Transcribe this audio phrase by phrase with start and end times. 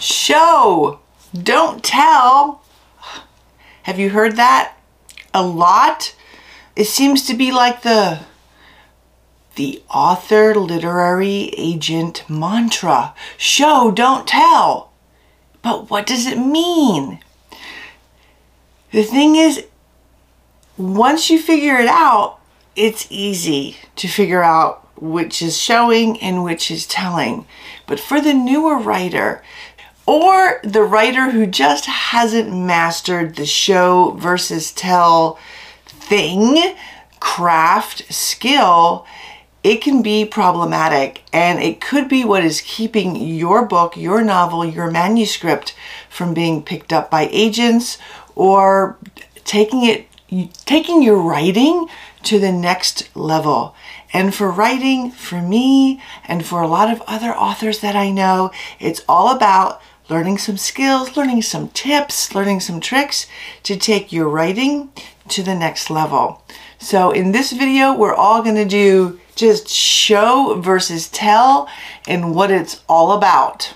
[0.00, 1.00] Show,
[1.34, 2.62] don't tell.
[3.82, 4.76] Have you heard that
[5.34, 6.14] a lot?
[6.76, 8.20] It seems to be like the
[9.56, 13.12] the author literary agent mantra.
[13.36, 14.92] Show, don't tell.
[15.62, 17.18] But what does it mean?
[18.92, 19.66] The thing is,
[20.76, 22.38] once you figure it out,
[22.76, 27.44] it's easy to figure out which is showing and which is telling.
[27.86, 29.42] But for the newer writer,
[30.08, 35.38] or the writer who just hasn't mastered the show versus tell
[35.84, 36.74] thing,
[37.20, 39.04] craft, skill,
[39.62, 44.64] it can be problematic and it could be what is keeping your book, your novel,
[44.64, 45.74] your manuscript
[46.08, 47.98] from being picked up by agents
[48.34, 48.96] or
[49.44, 50.06] taking it
[50.64, 51.86] taking your writing
[52.22, 53.74] to the next level.
[54.12, 58.50] And for writing, for me, and for a lot of other authors that I know,
[58.78, 63.26] it's all about learning some skills, learning some tips, learning some tricks
[63.62, 64.90] to take your writing
[65.28, 66.42] to the next level.
[66.78, 71.68] So in this video, we're all to do just show versus tell
[72.06, 73.74] and what it's all about.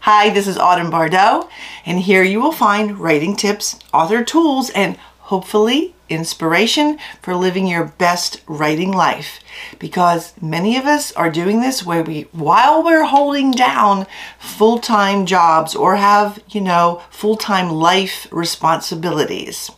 [0.00, 1.48] Hi, this is Autumn Bardot,
[1.86, 7.84] and here you will find writing tips, author tools, and hopefully inspiration for living your
[7.84, 9.40] best writing life.
[9.78, 14.06] Because many of us are doing this where we, while we're holding down
[14.38, 19.70] full-time jobs or have, you know, full-time life responsibilities.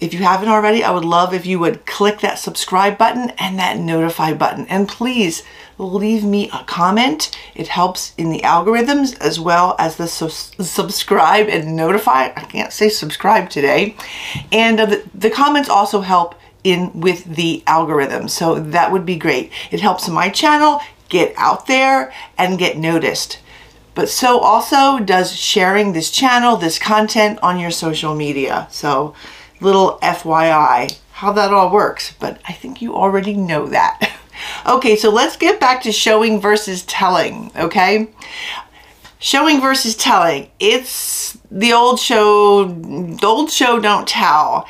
[0.00, 3.58] If you haven't already, I would love if you would click that subscribe button and
[3.58, 4.66] that notify button.
[4.68, 5.42] And please
[5.76, 7.36] leave me a comment.
[7.54, 12.32] It helps in the algorithms as well as the su subscribe and notify.
[12.34, 13.96] I can't say subscribe today.
[14.50, 16.34] And uh, the, the comments also help
[16.64, 18.28] in with the algorithm.
[18.28, 19.52] So that would be great.
[19.70, 23.38] It helps my channel get out there and get noticed.
[23.94, 28.68] But so also does sharing this channel, this content on your social media.
[28.70, 29.14] So
[29.60, 34.10] little FYI how that all works, but I think you already know that.
[34.66, 38.08] okay, so let's get back to showing versus telling, okay?
[39.18, 40.50] Showing versus telling.
[40.58, 44.66] It's the old show, the old show don't tell.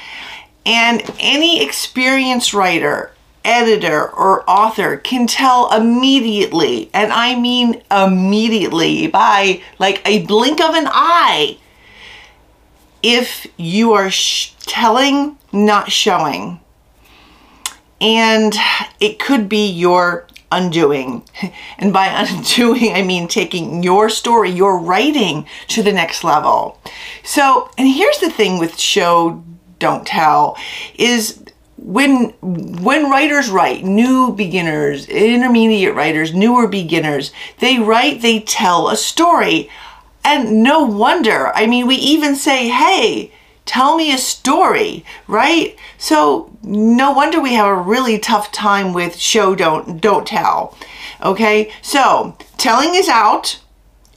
[0.66, 3.12] And any experienced writer,
[3.44, 10.74] editor, or author can tell immediately, and I mean immediately, by like a blink of
[10.74, 11.58] an eye,
[13.04, 14.10] if you are
[14.70, 16.60] telling, not showing.
[18.00, 18.54] And
[19.00, 21.24] it could be your undoing.
[21.78, 26.78] And by undoing, I mean taking your story, your writing to the next level.
[27.24, 29.42] So, and here's the thing with show,
[29.78, 30.56] don't tell,
[30.94, 31.42] is
[31.76, 38.96] when when writers write new beginners intermediate writers newer beginners they write they tell a
[38.98, 39.66] story
[40.24, 41.54] and no wonder.
[41.54, 43.32] I mean, we even say, hey,
[43.70, 45.78] tell me a story, right?
[45.96, 50.76] So no wonder we have a really tough time with show, don't, don't tell.
[51.22, 53.60] Okay, so telling is out.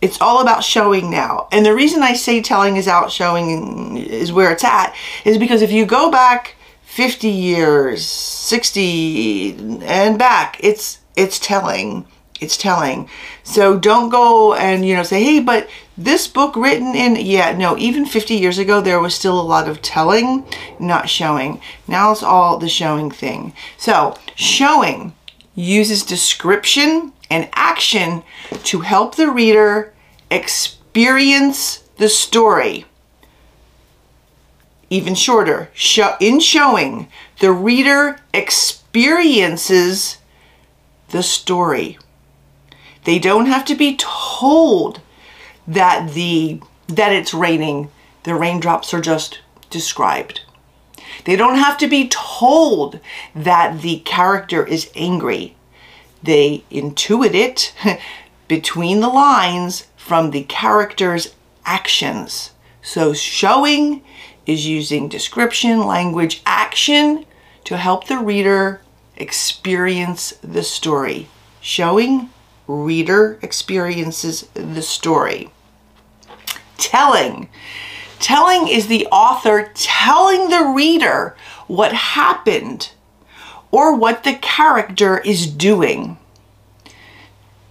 [0.01, 1.47] It's all about showing now.
[1.51, 5.61] And the reason I say telling is out, showing is where it's at, is because
[5.61, 6.55] if you go back
[6.85, 12.07] 50 years, 60 and back, it's it's telling
[12.39, 13.09] it's telling.
[13.43, 17.77] So don't go and, you know, say, hey, but this book written in, yeah, no,
[17.77, 20.45] even 50 years ago, there was still a lot of telling,
[20.79, 21.61] not showing.
[21.87, 23.53] Now it's all the showing thing.
[23.77, 25.13] So showing
[25.55, 28.23] uses description and action
[28.63, 29.93] to help the reader
[30.29, 32.85] experience the story.
[34.89, 35.69] Even shorter,
[36.19, 37.07] in showing,
[37.39, 40.17] the reader experiences
[41.09, 41.97] the story.
[43.05, 45.01] They don't have to be told
[45.67, 47.89] that the that it's raining.
[48.23, 50.41] The raindrops are just described.
[51.25, 52.99] They don't have to be told
[53.35, 55.55] that the character is angry.
[56.21, 57.73] They intuit it
[58.47, 61.33] between the lines from the character's
[61.65, 62.51] actions.
[62.81, 64.03] So showing
[64.45, 67.25] is using description, language, action
[67.63, 68.81] to help the reader
[69.15, 71.29] experience the story.
[71.61, 72.29] Showing
[72.67, 75.49] reader experiences the story.
[76.77, 77.49] Telling.
[78.19, 81.35] Telling is the author telling the reader
[81.67, 82.91] what happened
[83.71, 86.17] or what the character is doing.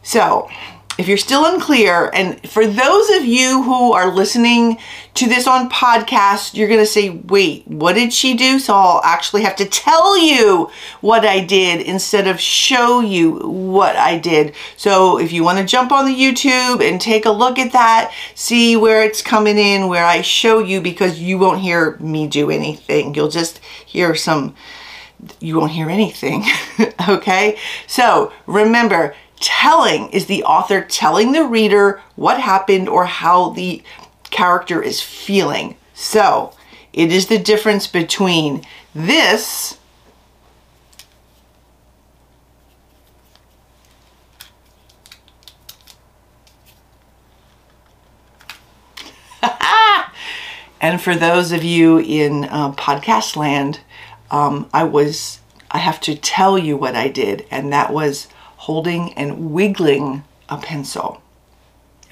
[0.03, 0.51] So,
[0.99, 4.79] if you're still unclear, and for those of you who are listening
[5.15, 8.59] to this on podcast, you're going to say, wait, what did she do?
[8.59, 13.97] So I'll actually have to tell you what I did instead of show you what
[13.97, 14.55] I did.
[14.77, 18.13] So if you want to jump on the YouTube and take a look at that,
[18.35, 22.51] see where it's coming in, where I show you, because you won't hear me do
[22.51, 23.15] anything.
[23.15, 24.55] You'll just hear some
[25.39, 26.45] you won't hear anything.
[27.09, 27.57] okay?
[27.87, 33.83] So remember, telling is the author telling the reader what happened or how the
[34.31, 35.77] character is feeling.
[35.93, 36.55] So
[36.93, 39.79] it is the difference between this
[50.81, 53.81] and for those of you in uh, podcast land,
[54.31, 55.41] um, I was,
[55.71, 58.29] I have to tell you what I did, and that was
[58.63, 61.21] holding and wiggling a pencil.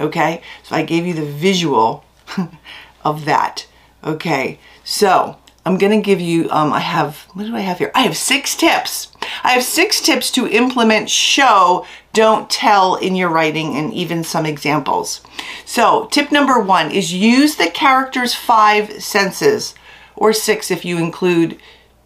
[0.00, 2.04] Okay, so I gave you the visual
[3.04, 3.68] of that.
[4.02, 7.92] Okay, so I'm gonna give you, um, I have, what do I have here?
[7.94, 9.12] I have six tips.
[9.44, 14.44] I have six tips to implement show, don't tell in your writing and even some
[14.44, 15.20] examples.
[15.64, 19.76] So tip number one is use the character's five senses
[20.16, 21.60] or six if you include,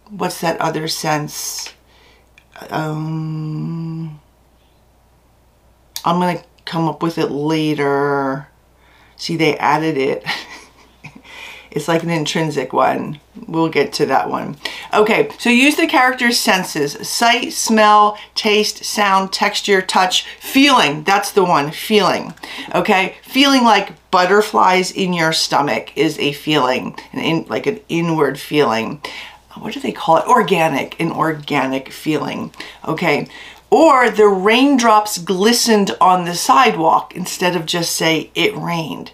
[0.07, 1.73] what's that other sense?
[2.69, 4.19] Um,
[6.05, 8.47] I'm going to come up with it later.
[9.17, 10.23] See, they added it.
[11.71, 13.19] it's like an intrinsic one.
[13.47, 14.57] We'll get to that one.
[14.93, 16.93] Okay, so use the character's senses.
[17.07, 21.03] Sight, smell, taste, sound, texture, touch, feeling.
[21.03, 22.33] That's the one, feeling.
[22.73, 28.39] Okay, feeling like butterflies in your stomach is a feeling, an in, like an inward
[28.39, 29.01] feeling.
[29.55, 30.27] What do they call it?
[30.27, 32.53] Organic, an organic feeling.
[32.85, 33.27] Okay,
[33.69, 39.11] or the raindrops glistened on the sidewalk instead of just say it rained.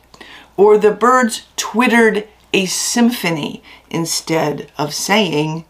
[0.57, 5.65] Or the birds twittered a symphony instead of saying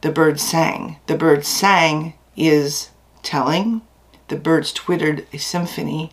[0.00, 0.98] the birds sang.
[1.06, 2.90] The birds sang is
[3.22, 3.82] telling.
[4.28, 6.12] The birds twittered a symphony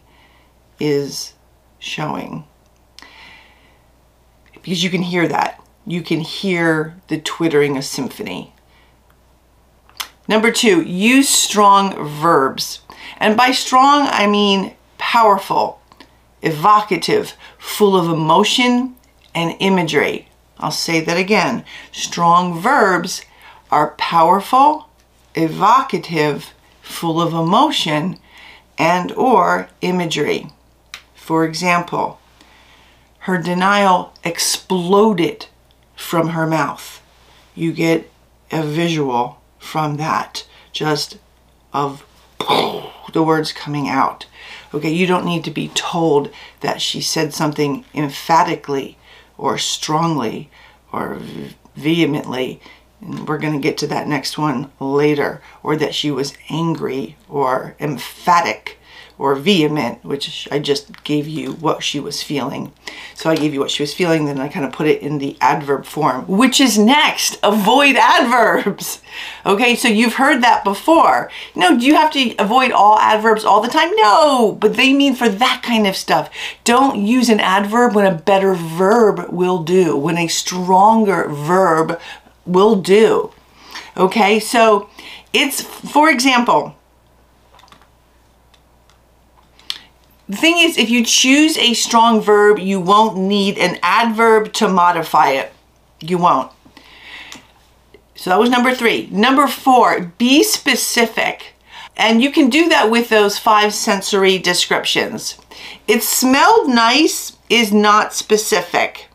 [0.80, 1.33] is
[1.80, 2.45] showing.
[4.54, 5.62] Because you can hear that.
[5.86, 8.54] You can hear the twittering a symphony.
[10.28, 12.81] Number two, use strong verbs.
[13.18, 15.81] And by strong, I mean powerful,
[16.42, 18.96] evocative, full of emotion
[19.36, 20.30] and imagery.
[20.58, 21.66] I'll say that again.
[21.92, 23.25] Strong verbs
[23.70, 24.88] are powerful,
[25.36, 28.20] evocative, full of emotion
[28.78, 30.48] and or imagery.
[31.16, 32.20] For example,
[33.20, 35.48] her denial exploded
[35.96, 37.02] from her mouth.
[37.56, 38.10] You get
[38.52, 41.18] a visual from that, just
[41.71, 42.06] of
[43.13, 44.25] the words coming out.
[44.74, 46.30] Okay, you don't need to be told
[46.60, 48.98] that she said something emphatically
[49.38, 50.50] or strongly
[50.92, 51.19] or
[51.75, 52.60] vehemently.
[53.00, 55.42] And we're going to get to that next one later.
[55.62, 58.80] Or that she was angry or emphatic
[59.24, 62.74] or vehement, which I just gave you what she was feeling.
[63.16, 65.18] So I gave you what she was feeling, then I kind of put it in
[65.18, 67.40] the adverb form, which is next.
[67.42, 69.02] Avoid adverbs.
[69.46, 71.30] Okay, so you've heard that before.
[71.54, 73.92] No, do you have to avoid all adverbs all the time?
[73.96, 76.31] No, but they mean for that kind of stuff.
[76.64, 82.00] Don't use an adverb when a better verb will do, when a stronger verb
[82.46, 83.31] will do.
[83.96, 84.90] Okay, so
[85.32, 86.75] it's, for example,
[90.34, 94.68] The thing is, if you choose a strong verb, you won't need an adverb to
[94.68, 95.54] modify it.
[96.00, 96.52] You won't.
[98.16, 99.08] So that was number three.
[99.12, 101.54] Number four, be specific.
[101.96, 105.38] And you can do that with those five sensory descriptions.
[105.88, 109.10] It smelled nice is not specific.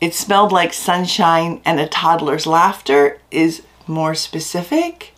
[0.00, 5.12] It smelled like sunshine and a toddler's laughter is more specific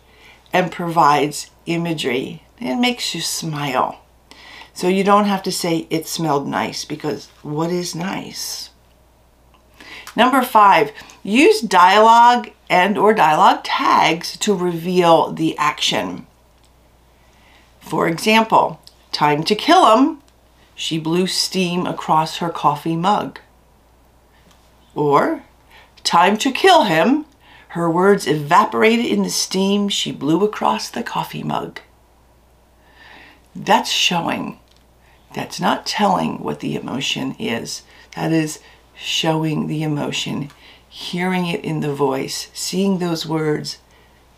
[0.51, 2.43] and provides imagery.
[2.59, 4.01] It makes you smile.
[4.77, 8.69] So you don't have to say it smelled nice because what is nice?
[10.15, 10.91] Number five,
[11.23, 16.27] use dialogue and or dialogue tags to reveal the action.
[17.79, 18.79] For example,
[19.11, 20.21] time to kill him,
[20.75, 23.39] she blew steam across her coffee mug.
[24.93, 25.41] Or,
[26.03, 27.25] time to kill him,
[27.69, 31.79] her words evaporated in the steam she blew across the coffee mug.
[33.55, 34.59] That's showing.
[35.37, 37.83] That's not telling what the emotion is.
[38.15, 38.59] That is
[38.95, 40.49] showing the emotion,
[40.89, 43.77] hearing it in the voice, seeing those words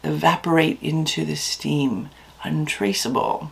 [0.04, 2.10] evaporate into the steam,
[2.44, 3.50] untraceable.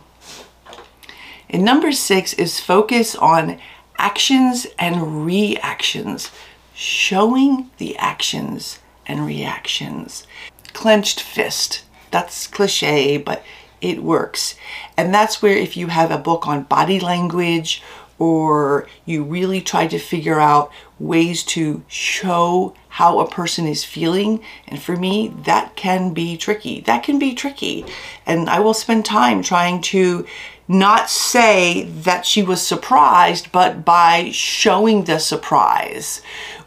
[1.48, 3.58] And number six is focus on
[3.96, 6.30] actions and reactions,
[6.74, 10.26] showing the actions and reactions.
[10.74, 11.82] Clenched fist.
[12.10, 13.42] That's cliche, but
[13.80, 14.56] it works.
[14.96, 17.82] And that's where if you have a book on body language
[18.18, 24.42] or you really try to figure out ways to show how a person is feeling.
[24.66, 26.80] And for me, that can be tricky.
[26.80, 27.84] That can be tricky.
[28.26, 30.26] And I will spend time trying to
[30.66, 36.20] not say that she was surprised, but by showing the surprise.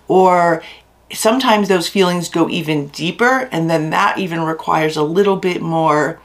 [0.07, 0.63] Or
[1.11, 6.21] sometimes those feelings go even deeper, and then that even requires a little bit more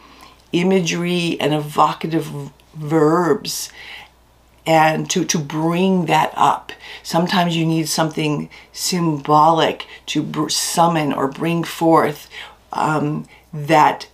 [0.61, 2.31] imagery and evocative
[2.75, 3.71] verbs
[4.67, 6.73] and to, to bring that up.
[7.03, 12.29] Sometimes you need something symbolic to summon or bring forth
[12.73, 14.09] um, that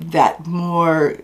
[0.00, 1.18] that more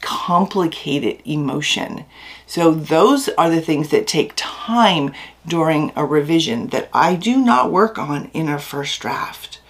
[0.00, 2.04] complicated emotion.
[2.46, 5.12] So those are the things that take time
[5.46, 9.60] during a revision that I do not work on in a first draft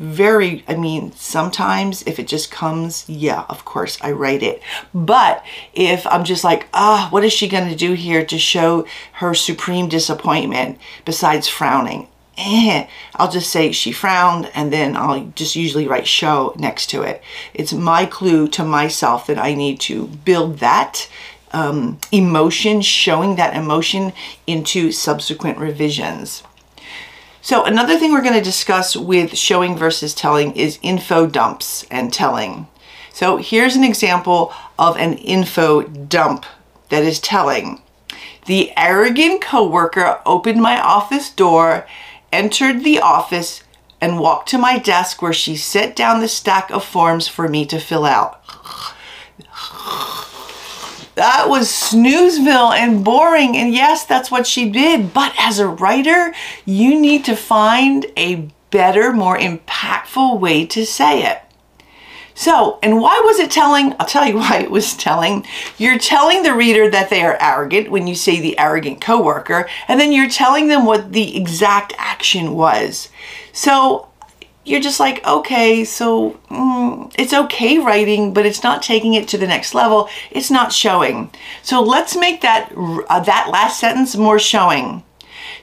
[0.00, 4.62] very, I mean, sometimes if it just comes, yeah, of course I write it.
[4.94, 8.86] But if I'm just like, ah, what is she going to do here to show
[9.14, 12.08] her supreme disappointment besides frowning?
[12.38, 17.02] Eh, I'll just say she frowned and then I'll just usually write show next to
[17.02, 17.22] it.
[17.52, 21.10] It's my clue to myself that I need to build that
[21.52, 24.14] um, emotion, showing that emotion
[24.46, 26.42] into subsequent revisions.
[27.42, 32.12] So another thing we're going to discuss with showing versus telling is info dumps and
[32.12, 32.68] telling.
[33.12, 36.44] So here's an example of an info dump
[36.90, 37.80] that is telling.
[38.46, 41.86] The arrogant coworker opened my office door,
[42.32, 43.62] entered the office,
[44.00, 47.66] and walked to my desk where she set down the stack of forms for me
[47.66, 48.42] to fill out.
[51.20, 53.54] That was snoozeville and boring.
[53.54, 55.12] And yes, that's what she did.
[55.12, 56.32] But as a writer,
[56.64, 61.42] you need to find a better, more impactful way to say it.
[62.32, 63.94] So, and why was it telling?
[64.00, 65.44] I'll tell you why it was telling.
[65.76, 70.00] You're telling the reader that they are arrogant when you say the arrogant coworker, and
[70.00, 73.10] then you're telling them what the exact action was.
[73.52, 74.09] So,
[74.70, 79.38] you're just like, okay, so mm, it's okay writing, but it's not taking it to
[79.38, 80.08] the next level.
[80.30, 81.30] It's not showing.
[81.62, 85.02] So let's make that uh, that last sentence more showing.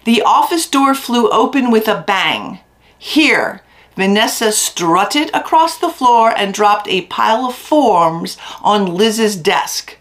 [0.03, 2.59] The office door flew open with a bang.
[2.97, 3.61] Here,
[3.95, 9.97] Vanessa strutted across the floor and dropped a pile of forms on Liz's desk.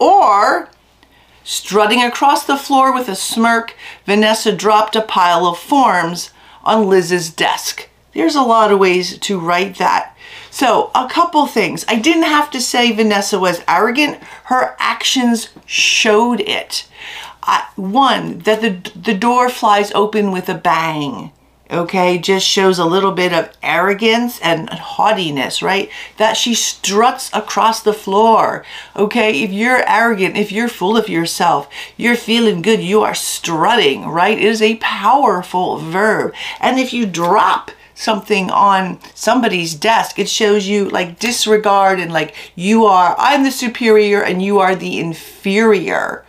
[0.00, 0.68] Or,
[1.44, 6.30] strutting across the floor with a smirk, Vanessa dropped a pile of forms
[6.64, 7.89] on Liz's desk.
[8.12, 10.16] There's a lot of ways to write that.
[10.50, 11.84] So, a couple things.
[11.86, 14.22] I didn't have to say Vanessa was arrogant.
[14.44, 16.88] Her actions showed it.
[17.44, 21.32] Uh, one, that the, the door flies open with a bang.
[21.70, 25.88] Okay, just shows a little bit of arrogance and haughtiness, right?
[26.16, 28.64] That she struts across the floor.
[28.96, 34.08] Okay, if you're arrogant, if you're full of yourself, you're feeling good, you are strutting,
[34.08, 34.36] right?
[34.36, 36.34] It is a powerful verb.
[36.60, 37.70] And if you drop,
[38.00, 43.50] something on somebody's desk, it shows you like disregard and like you are, I'm the
[43.50, 46.24] superior and you are the inferior.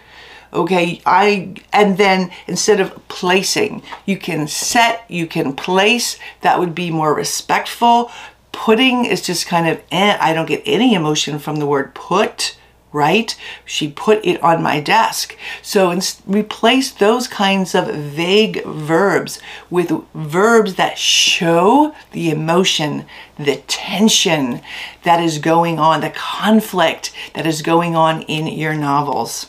[0.54, 6.76] Okay, I, and then instead of placing, you can set, you can place, that would
[6.76, 8.12] be more respectful.
[8.52, 12.58] Putting is just kind of, eh, I don't get any emotion from the word put
[12.94, 13.36] right?
[13.66, 15.38] She put it on my desk.
[15.62, 23.06] So replace those kinds of vague verbs with verbs that show the emotion,
[23.38, 24.62] the tension
[25.04, 29.48] that is going on, the conflict that is going on in your novels.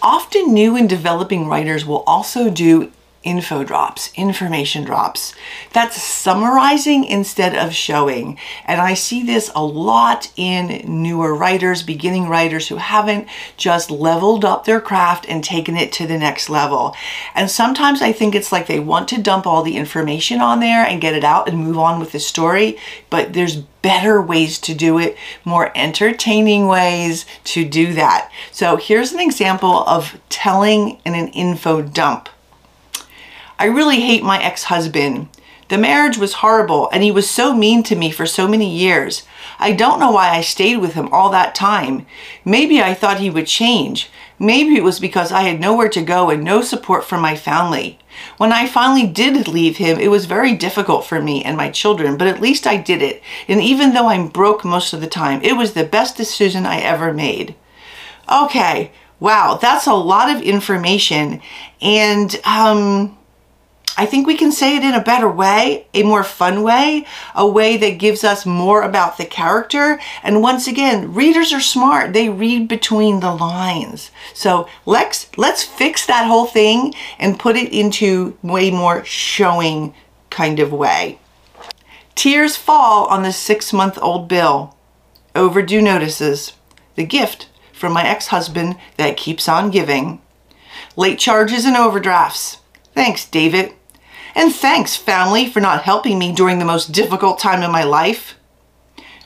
[0.00, 2.92] Often new and developing writers will also do
[3.28, 5.34] info drops, information drops.
[5.74, 8.38] That's summarizing instead of showing.
[8.64, 14.46] And I see this a lot in newer writers, beginning writers who haven't just leveled
[14.46, 16.96] up their craft and taken it to the next level.
[17.34, 20.86] And sometimes I think it's like they want to dump all the information on there
[20.86, 22.78] and get it out and move on with the story,
[23.10, 28.30] but there's better ways to do it, more entertaining ways to do that.
[28.52, 32.30] So here's an example of telling in an info dump.
[33.58, 35.28] I really hate my ex-husband.
[35.68, 39.24] The marriage was horrible and he was so mean to me for so many years.
[39.58, 42.06] I don't know why I stayed with him all that time.
[42.44, 44.08] Maybe I thought he would change.
[44.38, 47.98] Maybe it was because I had nowhere to go and no support from my family.
[48.38, 52.16] When I finally did leave him, it was very difficult for me and my children,
[52.16, 53.22] but at least I did it.
[53.46, 56.78] And even though I'm broke most of the time, it was the best decision I
[56.78, 57.56] ever made.
[58.32, 61.42] Okay, wow, that's a lot of information.
[61.82, 63.17] And, um,
[63.98, 67.44] I think we can say it in a better way, a more fun way, a
[67.44, 69.98] way that gives us more about the character.
[70.22, 72.12] And once again, readers are smart.
[72.12, 74.12] They read between the lines.
[74.34, 79.94] So let's, let's fix that whole thing and put it into way more showing
[80.30, 81.18] kind of way.
[82.14, 84.76] Tears fall on the six month old bill.
[85.34, 86.52] Overdue notices.
[86.94, 90.22] The gift from my ex-husband that keeps on giving.
[90.94, 92.58] Late charges and overdrafts.
[92.94, 93.74] Thanks, David.
[94.38, 98.36] And thanks, family, for not helping me during the most difficult time in my life.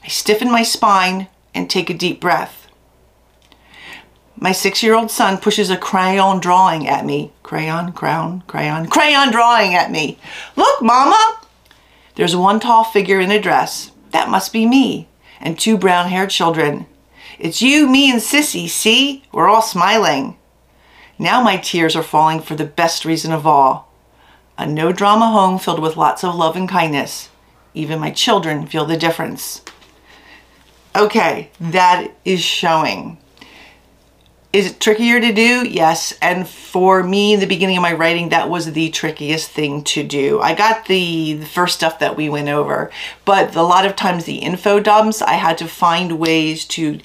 [0.02, 2.66] I stiffen my spine and take a deep breath.
[4.36, 7.30] My six-year-old son pushes a crayon drawing at me.
[7.42, 10.18] Crayon, crayon, crayon, crayon drawing at me.
[10.56, 11.42] Look, Mama!
[12.14, 13.90] There's one tall figure in a dress.
[14.12, 15.08] That must be me.
[15.42, 16.86] And two brown-haired children.
[17.38, 19.24] It's you, me, and Sissy, see?
[19.30, 20.38] We're all smiling.
[21.18, 23.91] Now my tears are falling for the best reason of all.
[24.58, 27.28] A no drama home filled with lots of love and kindness.
[27.74, 29.62] Even my children feel the difference.
[30.94, 33.18] Okay, that is showing.
[34.52, 35.66] Is it trickier to do?
[35.66, 36.12] Yes.
[36.20, 40.02] And for me, in the beginning of my writing, that was the trickiest thing to
[40.02, 40.40] do.
[40.42, 42.90] I got the, the first stuff that we went over,
[43.24, 47.00] but a lot of times the info dumps, I had to find ways to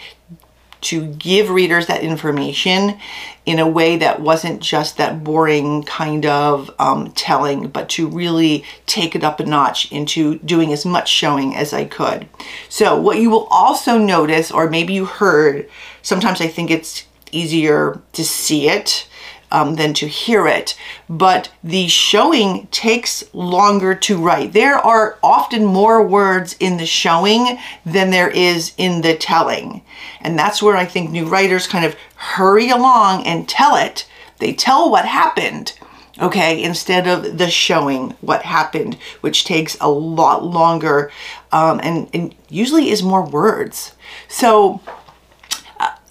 [0.81, 2.99] to give readers that information
[3.45, 8.63] in a way that wasn't just that boring kind of um, telling, but to really
[8.85, 12.27] take it up a notch into doing as much showing as I could.
[12.69, 15.69] So what you will also notice, or maybe you heard,
[16.01, 19.07] sometimes I think it's easier to see it
[19.51, 20.77] um, than to hear it.
[21.09, 24.53] But the showing takes longer to write.
[24.53, 29.83] There are often more words in the showing than there is in the telling.
[30.21, 34.07] And that's where I think new writers kind of hurry along and tell it.
[34.39, 35.73] They tell what happened,
[36.21, 41.11] okay, instead of the showing what happened, which takes a lot longer
[41.51, 43.93] um, and, and usually is more words.
[44.27, 44.81] So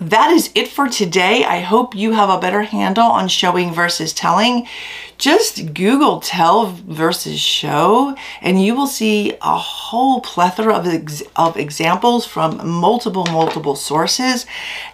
[0.00, 1.44] that is it for today.
[1.44, 4.68] I hope you have a better handle on showing versus telling.
[5.16, 11.56] Just Google tell versus show and you will see a whole plethora of, ex of
[11.56, 14.44] examples from multiple, multiple sources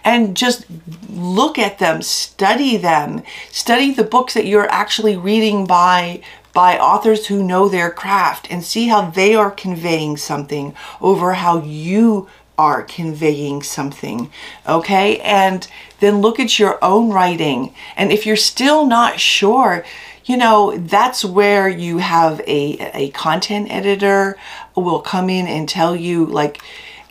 [0.05, 0.65] and just
[1.09, 6.21] look at them, study them, study the books that you're actually reading by
[6.53, 11.59] by authors who know their craft and see how they are conveying something over how
[11.63, 14.31] you are conveying something,
[14.67, 15.19] okay?
[15.19, 15.67] And
[15.99, 17.73] then look at your own writing.
[17.95, 19.85] And if you're still not sure,
[20.25, 24.37] you know, that's where you have a, a content editor
[24.75, 26.61] will come in and tell you like,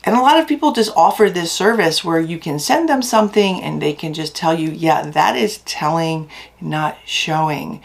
[0.05, 3.63] and a lot of people just offer this service where you can send them something
[3.63, 6.29] and they can just tell you, yeah, that is telling,
[6.61, 7.83] not showing.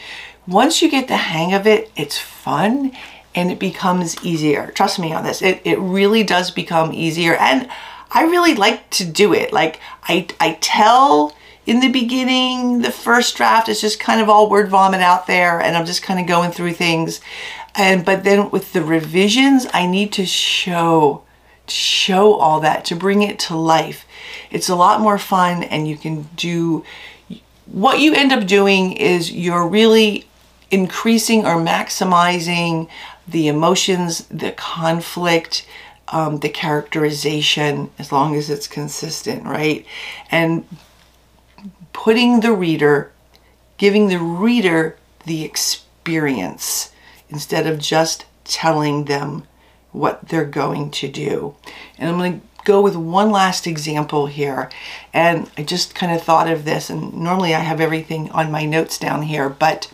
[0.47, 2.91] Once you get the hang of it, it's fun
[3.37, 4.71] and it becomes easier.
[4.71, 5.43] Trust me on this.
[5.43, 7.35] It, it really does become easier.
[7.35, 7.69] And
[8.09, 9.53] I really like to do it.
[9.53, 11.35] Like I, I tell
[11.67, 15.61] in the beginning, the first draft is just kind of all word vomit out there
[15.61, 17.21] and I'm just kind of going through things.
[17.75, 21.21] And, but then with the revisions, I need to show,
[21.67, 24.07] show all that to bring it to life.
[24.49, 26.83] It's a lot more fun and you can do,
[27.67, 30.25] what you end up doing is you're really
[30.71, 32.89] increasing or maximizing
[33.27, 35.67] the emotions, the conflict,
[36.09, 39.85] um, the characterization, as long as it's consistent, right?
[40.31, 40.65] And
[41.93, 43.11] putting the reader,
[43.77, 46.93] giving the reader the experience
[47.29, 49.43] instead of just telling them
[49.91, 51.55] what they're going to do.
[51.97, 54.69] And I'm going to go with one last example here.
[55.13, 58.65] And I just kind of thought of this, and normally I have everything on my
[58.65, 59.91] notes down here, but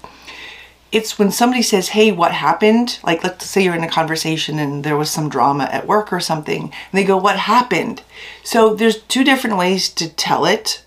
[0.93, 2.99] it's when somebody says, hey, what happened?
[3.03, 6.19] Like, let's say you're in a conversation and there was some drama at work or
[6.19, 8.03] something, and they go, what happened?
[8.43, 10.85] So there's two different ways to tell it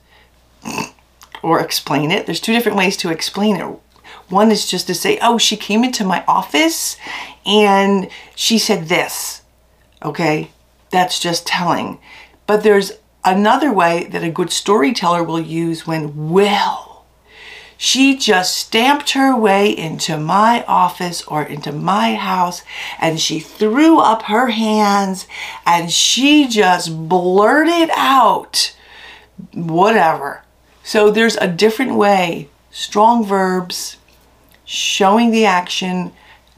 [1.42, 2.24] or explain it.
[2.24, 3.80] There's two different ways to explain it.
[4.28, 6.96] One is just to say, oh, she came into my office
[7.44, 9.42] and she said this.
[10.04, 10.50] Okay,
[10.90, 11.98] that's just telling.
[12.46, 12.92] But there's
[13.24, 16.85] another way that a good storyteller will use when, well,
[17.78, 22.62] she just stamped her way into my office or into my house
[22.98, 25.26] and she threw up her hands
[25.66, 28.74] and she just blurted out
[29.52, 30.42] whatever.
[30.82, 33.98] So there's a different way, strong verbs,
[34.64, 36.12] showing the action,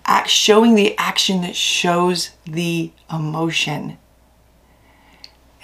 [0.04, 3.98] act, showing the action that shows the emotion.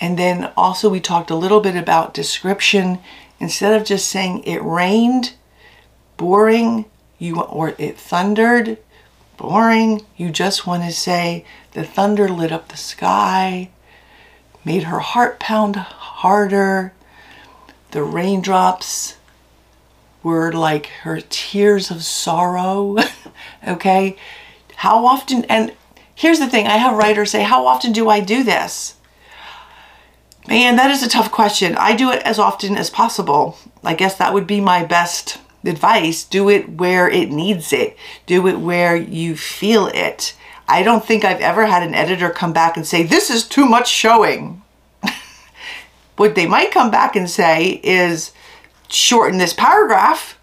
[0.01, 2.99] And then also we talked a little bit about description.
[3.38, 5.35] Instead of just saying it rained,
[6.16, 6.87] boring,
[7.18, 8.79] you or it thundered,
[9.37, 13.70] boring, you just want to say the thunder lit up the sky,
[14.64, 16.92] made her heart pound harder.
[17.90, 19.16] The raindrops
[20.22, 22.96] were like her tears of sorrow.
[23.68, 24.16] okay?
[24.77, 25.72] How often, and
[26.14, 28.96] here's the thing I have writers say, How often do I do this?
[30.46, 31.74] Man, that is a tough question.
[31.77, 33.57] I do it as often as possible.
[33.83, 36.24] I guess that would be my best advice.
[36.24, 37.96] Do it where it needs it,
[38.27, 40.35] do it where you feel it.
[40.66, 43.66] I don't think I've ever had an editor come back and say, This is too
[43.66, 44.62] much showing.
[46.16, 48.33] what they might come back and say is,
[48.88, 50.38] Shorten this paragraph.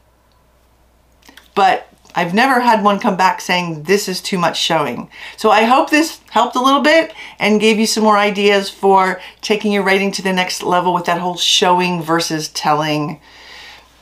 [1.55, 5.09] But I've never had one come back saying this is too much showing.
[5.37, 9.21] So I hope this helped a little bit and gave you some more ideas for
[9.41, 13.21] taking your writing to the next level with that whole showing versus telling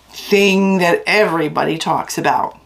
[0.10, 2.58] thing that everybody talks about.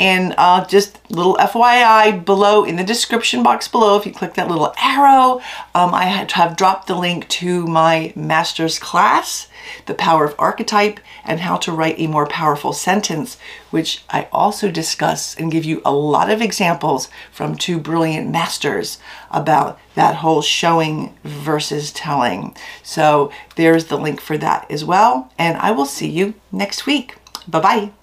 [0.00, 4.48] And uh, just little FYI below in the description box below, if you click that
[4.48, 5.42] little arrow,
[5.74, 9.48] um, I have dropped the link to my master's class,
[9.84, 13.36] The Power of Archetype, and how to write a more powerful sentence,
[13.70, 18.98] which I also discuss and give you a lot of examples from two brilliant masters
[19.30, 22.56] about that whole showing versus telling.
[22.82, 25.30] So there's the link for that as well.
[25.38, 27.16] And I will see you next week.
[27.46, 27.99] Bye-bye.